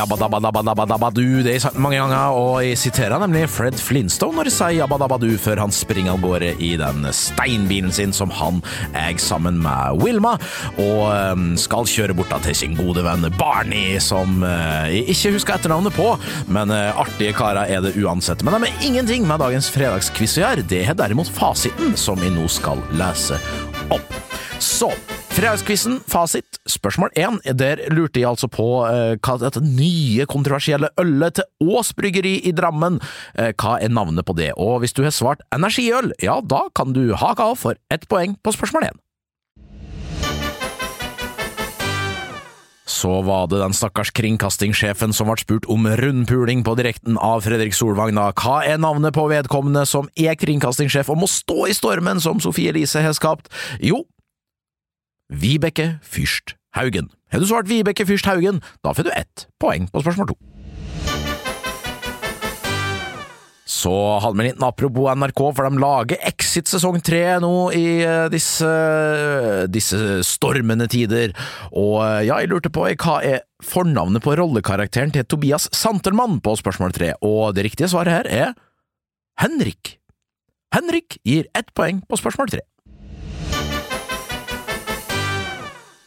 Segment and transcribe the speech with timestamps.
[0.00, 4.54] jabbadabbadabbadabbadu, det har jeg sagt mange ganger, og jeg siterer nemlig Fred Flintstone når jeg
[4.56, 8.62] sier jabba dabba du før han springer av gårde i den steinbilen sin som han
[8.96, 10.36] eier sammen med Wilma,
[10.80, 11.02] og
[11.34, 15.96] um, skal kjøre bort til sin gode venn Barney, som uh, jeg ikke husker etternavnet
[15.96, 16.08] på,
[16.52, 18.44] men uh, artige karer er det uansett.
[18.46, 22.32] Men de har ingenting med dagens fredagskviss å gjøre, det er derimot fasiten som jeg
[22.36, 23.38] nå skal lese
[23.92, 24.16] opp.
[24.60, 24.92] Så,
[25.30, 26.58] Fredagsquizen, fasit.
[26.66, 27.36] Spørsmål én.
[27.54, 32.52] Der lurte jeg altså på eh, hva dette nye kontroversielle ølet til Ås bryggeri i
[32.56, 32.98] Drammen,
[33.38, 34.50] eh, hva er navnet på det?
[34.58, 38.34] Og hvis du har svart energiøl, ja, da kan du hake av for ett poeng
[38.42, 39.00] på spørsmål én.
[42.90, 47.76] Så var det den stakkars kringkastingssjefen som ble spurt om rundpuling på direkten av Fredrik
[47.78, 48.18] Solvang.
[48.18, 48.32] Da.
[48.34, 52.74] Hva er navnet på vedkommende som er kringkastingssjef og må stå i stormen som Sofie
[52.74, 53.46] Elise har skapt?
[53.78, 54.02] Jo,
[55.30, 57.10] Vibeke Fyrst Haugen.
[57.30, 60.38] Har du svart Vibeke Fyrst Haugen, da får du ett poeng på spørsmål to.
[63.70, 68.02] Så hadde vi en liten apropos NRK, for de lager Exit sesong tre nå i
[68.02, 68.70] eh, disse,
[69.70, 71.32] disse stormende tider.
[71.70, 76.56] Og eh, ja, jeg lurte på hva er fornavnet på rollekarakteren til Tobias Santelmann på
[76.58, 78.58] spørsmål tre, og det riktige svaret her er
[79.40, 80.00] Henrik.
[80.74, 82.66] Henrik gir ett poeng på spørsmål tre.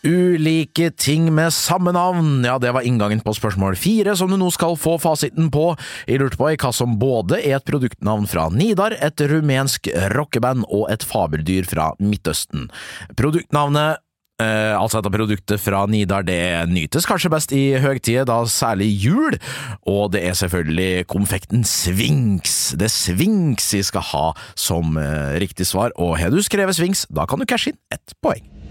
[0.04, 4.50] Ulike ting med samme navn, ja, det var inngangen på spørsmål fire, som du nå
[4.52, 5.70] skal få fasiten på.
[6.10, 10.90] Jeg lurte på hva som både er et produktnavn fra Nidar, et rumensk rockeband og
[10.92, 12.68] et fabeldyr fra Midtøsten.
[13.16, 14.04] Produktnavnet
[14.42, 19.38] Eh, altså dette produktet fra Nidar det nytes kanskje best i høgtider, da særlig jul,
[19.86, 22.74] og det er selvfølgelig konfekten Swings.
[22.80, 24.26] Det er Swings jeg skal ha
[24.58, 28.18] som eh, riktig svar, og har du skrevet Swings, da kan du cashe inn ett
[28.26, 28.63] poeng.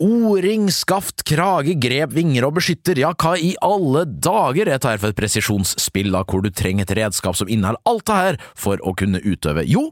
[0.00, 5.12] O-ring, skaft, krage, grep, vinger og beskytter, ja, hva i alle dager er dette for
[5.12, 8.94] et presisjonsspill da, hvor du trenger et redskap som inneholder alt det her for å
[8.96, 9.90] kunne utøve, jo,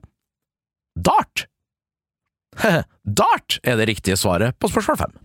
[0.97, 1.45] dart!
[3.21, 5.19] dart er det riktige svaret på spørsmål fem.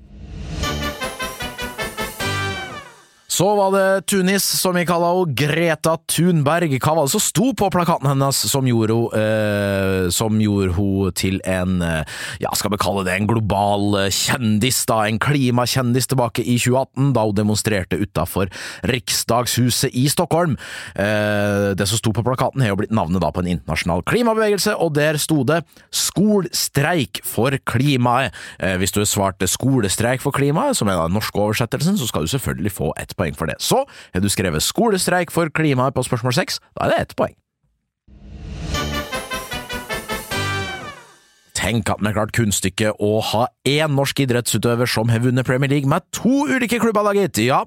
[3.33, 6.75] Så var det Tunis, som vi kaller henne, Greta Thunberg.
[6.77, 11.79] Hva var det som sto på plakaten hennes som gjorde henne eh, hun til en
[11.81, 16.59] eh, ja, skal vi kalle det en global eh, kjendis, da, en klimakjendis tilbake i
[16.61, 18.51] 2018, da hun demonstrerte utafor
[18.91, 20.53] Riksdagshuset i Stockholm.
[20.93, 24.77] Eh, det som sto på plakaten, har jo blitt navnet da på en internasjonal klimabevegelse,
[24.77, 28.38] og der sto det Skolstreik for klimaet.
[28.61, 32.35] Eh, hvis du svarte Skolestreik for klimaet, som er den norske oversettelsen, så skal du
[32.35, 33.59] selvfølgelig få et poeng poeng for det.
[33.63, 37.35] Så har du skrevet skolestreik for klimaet på spørsmål seks, da er det ett poeng.
[41.63, 45.72] Tenk at vi har klart kunststykket å ha én norsk idrettsutøver som har vunnet Premier
[45.72, 47.40] League med to ulike klubber, da gitt.
[47.40, 47.62] Ja,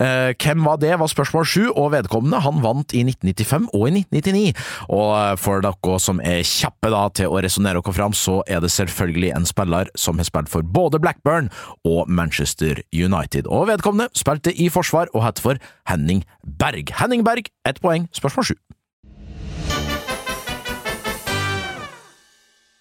[0.00, 3.92] eh, hvem var det, var spørsmål sju, og vedkommende han vant i 1995 og i
[4.00, 4.64] 1999.
[4.88, 8.64] Og eh, for dere som er kjappe da til å resonnere dere fram, så er
[8.64, 11.52] det selvfølgelig en spiller som har spilt for både Blackburn
[11.84, 13.52] og Manchester United.
[13.52, 15.60] Og vedkommende spilte i forsvar og het for
[15.92, 16.96] Henning Berg.
[16.96, 18.56] Henning Berg, ett poeng, spørsmål sju.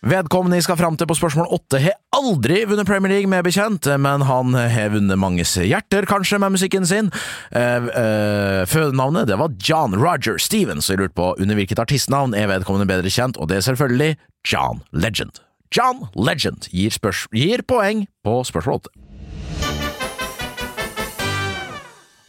[0.02, 3.86] Vedkommende jeg skal fram til på spørsmål åtte, har aldri vunnet Premier League, med bekjent,
[4.02, 7.12] men han har vunnet manges hjerter, kanskje, med musikken sin.
[7.54, 12.34] Eh, eh, fødenavnet det var John Roger Stevens, og jeg lurte på under hvilket artistnavn
[12.34, 14.18] er vedkommende bedre kjent, og det er selvfølgelig
[14.50, 15.38] John Legend.
[15.72, 16.98] John Legend gir,
[17.38, 19.01] gir poeng på spørsmål åtte.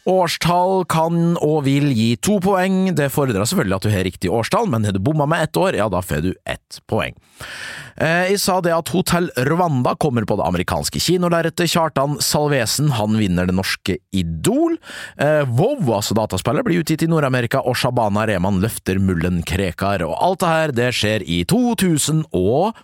[0.08, 2.90] Årstall kan og vil gi to poeng.
[2.98, 5.76] Det fordrer selvfølgelig at du har riktig årstall, men har du bomma med ett år,
[5.78, 7.14] ja, da får du ett poeng.
[7.96, 11.70] Eh, jeg sa det at Hotell Rwanda kommer på det amerikanske kinolerretet.
[11.70, 14.78] Kjartan Salvesen han vinner det norske Idol.
[15.22, 20.02] Eh, WoW, altså dataspillet, blir utgitt i Nord-Amerika, og Shabana Rehman løfter mullen Krekar.
[20.06, 22.74] Og alt det her, det skjer i 2000 og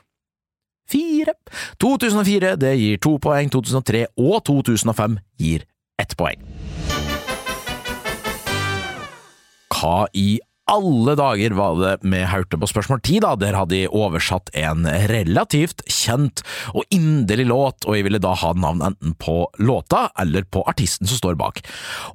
[0.88, 1.34] 2004.
[1.78, 5.66] 2004 det gir to poeng, 2003 og 2005 gir
[6.00, 6.67] ett poeng.
[9.78, 13.88] Hva i alle dager var det med hørte på spørsmål ti, da, der hadde de
[13.88, 16.42] oversatt en relativt kjent
[16.74, 21.08] og inderlig låt, og jeg ville da ha navn enten på låta eller på artisten
[21.08, 21.62] som står bak.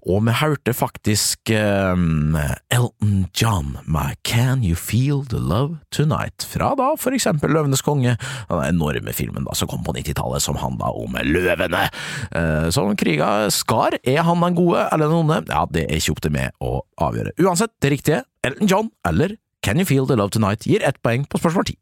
[0.05, 2.37] Og med hørte faktisk um,
[2.73, 8.17] Elton John med Can You Feel The Love Tonight, fra da for eksempel Løvenes konge,
[8.49, 11.87] den enorme filmen da som kom på 90-tallet som handla om løvene,
[12.35, 13.97] uh, som kriga skar.
[14.03, 15.41] Er han den gode eller den onde?
[15.49, 17.33] Ja, det er ikke opp til meg å avgjøre.
[17.41, 21.23] Uansett, det riktige Elton John eller Can You Feel The Love Tonight gir ett poeng
[21.23, 21.77] på spørsmål ti.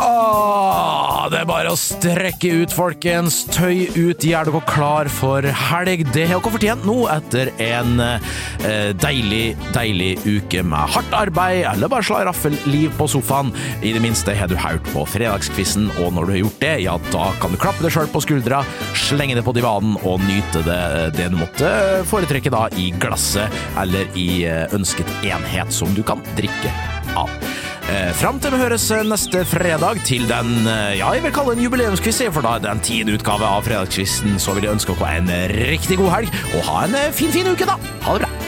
[0.00, 3.42] Åh, det er bare å strekke ut, folkens.
[3.52, 6.04] Tøy ut, gjør dere klar for helg.
[6.14, 11.92] Det har dere fortjent nå etter en eh, deilig, deilig uke med hardt arbeid, eller
[11.92, 13.52] bare slaraffel-liv på sofaen.
[13.82, 16.96] I det minste har du hørt på fredagskvissen, og når du har gjort det, ja,
[17.12, 18.62] da kan du klappe deg sjøl på skuldra,
[18.98, 20.80] slenge det på divanen og nyte det,
[21.18, 21.70] det du måtte
[22.10, 26.72] foretrekke da i glasset, eller i eh, ønsket enhet som du kan drikke
[27.18, 27.30] av.
[27.92, 31.64] Eh, Fram til vi høres neste fredag til den eh, ja, jeg vil kalle en
[31.66, 35.18] jubileumsquiz, for da er det en tiende utgave av Fredagskvisten, så vil jeg ønske dere
[35.20, 37.76] en riktig god helg, og ha en eh, fin, fin uke, da!
[38.06, 38.41] Ha det bra!